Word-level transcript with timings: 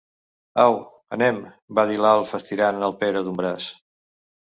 Au, 0.63 0.77
anem 1.19 1.37
—va 1.51 1.85
dir 1.91 2.01
l'Alf, 2.07 2.35
estirant 2.43 2.91
el 2.91 2.99
Pere 3.05 3.27
d'un 3.29 3.43
braç. 3.47 3.73